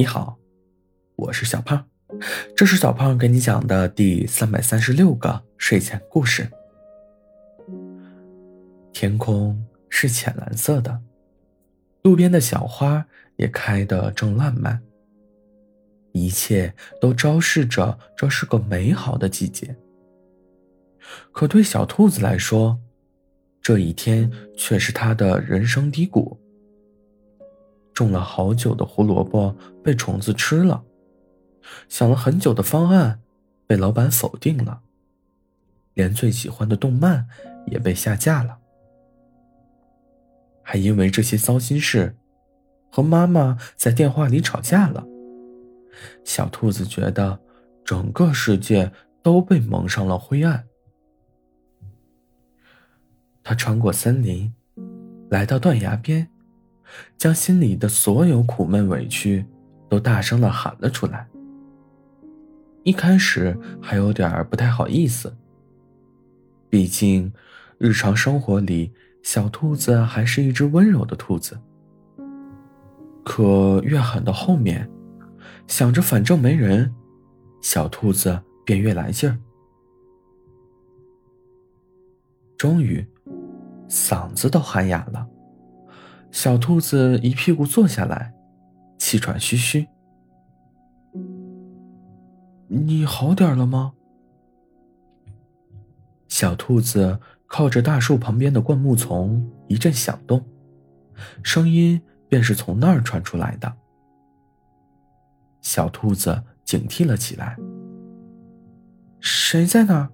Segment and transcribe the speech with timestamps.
[0.00, 0.38] 你好，
[1.14, 1.84] 我是小胖，
[2.56, 6.50] 这是小胖给你讲的第三百三十六个睡前故事。
[8.94, 11.02] 天空是浅蓝色的，
[12.00, 14.80] 路边的小花也开得正烂漫，
[16.12, 19.76] 一切都昭示着这是个美好的季节。
[21.30, 22.80] 可对小兔子来说，
[23.60, 26.40] 这一天却是它的人生低谷。
[28.00, 29.54] 种了好久的胡萝卜
[29.84, 30.82] 被虫子吃了，
[31.86, 33.20] 想了很久的方案
[33.66, 34.80] 被老板否定了，
[35.92, 37.28] 连最喜欢的动漫
[37.66, 38.56] 也被下架了，
[40.62, 42.16] 还因为这些糟心事
[42.90, 45.06] 和妈妈在电话里吵架了。
[46.24, 47.38] 小兔子觉得
[47.84, 48.90] 整个世界
[49.22, 50.64] 都被蒙上了灰暗。
[53.42, 54.54] 它穿过森林，
[55.28, 56.26] 来到断崖边。
[57.16, 59.44] 将心里的所有苦闷委屈
[59.88, 61.28] 都大声的喊了出来。
[62.82, 65.36] 一开始还有点不太好意思，
[66.68, 67.32] 毕竟
[67.78, 71.60] 日常生活里小兔子还是一只温柔的兔子。
[73.22, 74.90] 可越喊到后面，
[75.66, 76.92] 想着反正没人，
[77.60, 79.38] 小兔子便越来劲儿。
[82.56, 83.06] 终于，
[83.88, 85.28] 嗓子都喊哑了。
[86.42, 88.32] 小兔子一屁股坐下来，
[88.96, 89.86] 气喘吁吁。
[92.66, 93.92] 你好点了吗？
[96.28, 100.42] 小兔子靠着大树旁边的灌木丛一阵响动，
[101.42, 103.70] 声音便是从那儿传出来的。
[105.60, 107.58] 小兔子警惕了起来。
[109.20, 110.08] 谁在那儿？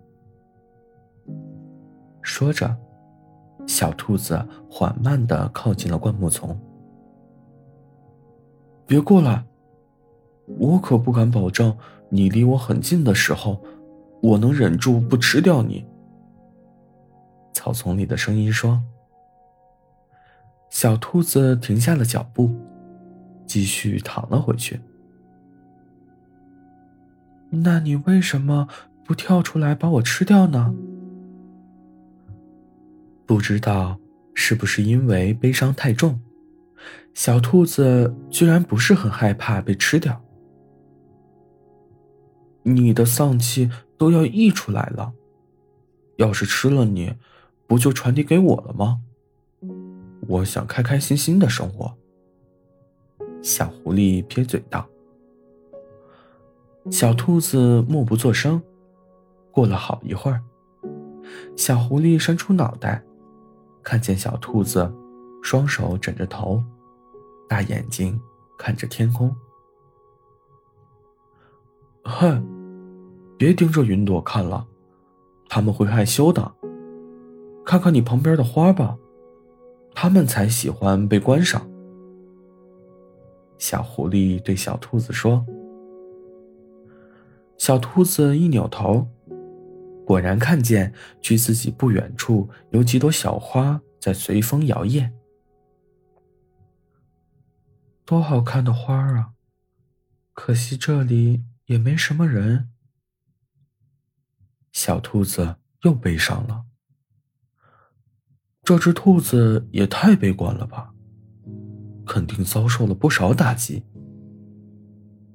[2.21, 2.77] 说着。
[3.67, 4.47] 小兔子
[4.79, 6.55] 缓慢的靠近了灌木丛。
[8.87, 9.43] 别过来！
[10.59, 11.75] 我可不敢保证，
[12.11, 13.65] 你离我很近的时候，
[14.21, 15.87] 我能忍住不吃掉你。
[17.55, 18.83] 草丛里的声音说。
[20.69, 22.51] 小兔子停下了脚步，
[23.47, 24.79] 继续躺了回去。
[27.49, 28.69] 那你为什么
[29.03, 30.75] 不跳出来把我吃掉呢？
[33.25, 33.99] 不知道
[34.39, 36.21] 是不是因为悲伤太重，
[37.15, 40.23] 小兔子居然不是很害怕被吃掉。
[42.63, 45.15] 你的丧气都要溢出来了，
[46.17, 47.15] 要是吃了你，
[47.67, 49.01] 不就传递给我了吗？
[50.29, 51.97] 我想开开心心的生活。
[53.43, 54.87] 小狐狸撇嘴道。
[56.91, 58.63] 小兔子默不作声。
[59.51, 60.43] 过了好一会儿，
[61.57, 63.03] 小狐狸伸出脑袋。
[63.87, 64.93] 看见小兔子，
[65.45, 66.61] 双手枕着头，
[67.49, 68.21] 大眼睛
[68.59, 69.33] 看着天空。
[72.03, 72.45] 哼，
[73.39, 74.67] 别盯着云朵看了，
[75.49, 76.53] 他们会害羞的。
[77.65, 78.99] 看看你旁边的花吧，
[79.95, 81.71] 他们才喜欢被观赏。
[83.57, 85.47] 小狐狸对小兔子说。
[87.57, 89.07] 小兔子一扭头。
[90.07, 95.11] 果然看见距自己不远处有几朵小花在随风摇曳，
[98.05, 99.33] 多好看的花啊！
[100.33, 102.69] 可惜这里也没什么人。
[104.71, 106.67] 小兔子又悲伤了。
[108.63, 110.95] 这只兔子也太悲观了吧，
[112.07, 113.85] 肯定遭受了不少打击。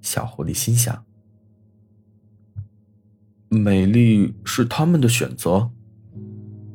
[0.01, 1.05] 小狐狸心想。
[3.53, 5.69] 美丽是他们的选择，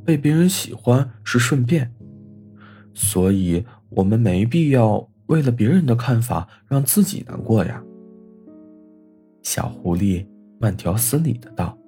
[0.05, 1.91] 被别人喜欢是顺便，
[2.93, 7.83] 所以我们没必要为了别人的看法让自己难过呀。
[9.43, 10.27] 小狐狸
[10.59, 11.79] 慢条斯理的道。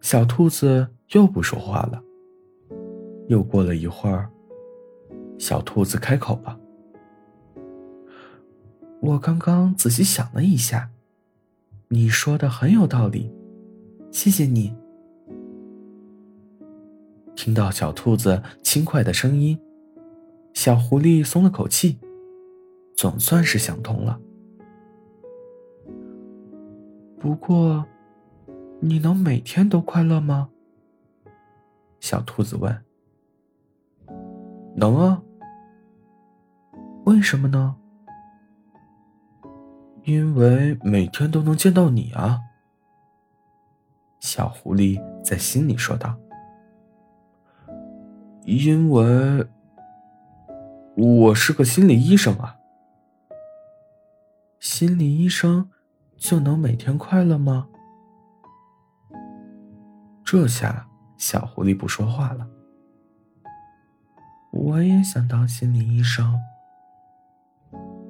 [0.00, 2.02] 小兔子又不说话了。
[3.28, 4.28] 又过了一会儿，
[5.38, 6.58] 小兔子开口了
[9.00, 10.90] ：“我刚刚仔细想了一下。”
[11.92, 13.28] 你说的很有道理，
[14.12, 14.72] 谢谢你。
[17.34, 19.58] 听到小兔子轻快的声音，
[20.54, 21.98] 小狐狸松了口气，
[22.96, 24.20] 总算是想通了。
[27.18, 27.84] 不过，
[28.78, 30.48] 你能每天都快乐吗？
[31.98, 32.84] 小兔子问。
[34.76, 35.20] 能啊。
[37.04, 37.74] 为什么呢？
[40.04, 42.40] 因为每天都能见到你啊，
[44.20, 46.16] 小狐狸在心里说道。
[48.44, 49.46] 因为
[50.96, 52.56] 我是个心理医生啊，
[54.58, 55.70] 心理医生
[56.16, 57.68] 就能每天快乐吗？
[60.24, 62.48] 这下小狐狸不说话了。
[64.52, 66.40] 我也想当心理医生。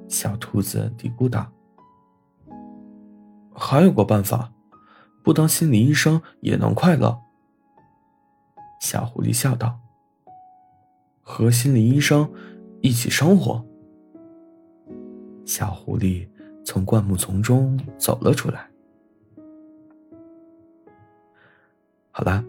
[0.07, 1.47] 小兔子嘀咕道
[3.71, 4.51] ：“还有个办法，
[5.23, 7.17] 不当心理医生也能快乐。”
[8.81, 9.79] 小狐狸笑道
[11.23, 12.29] ：“和心理医生
[12.81, 13.65] 一起生活。”
[15.47, 16.27] 小狐狸
[16.65, 18.69] 从灌木丛中走了出来。
[22.11, 22.43] 好啦，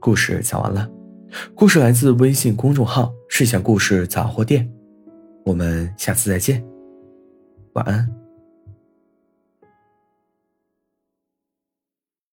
[0.00, 0.90] 故事讲完了。
[1.54, 4.66] 故事来自微信公众号“睡前故事杂货店”，
[5.44, 6.66] 我们下次再见。
[7.74, 8.25] 晚安。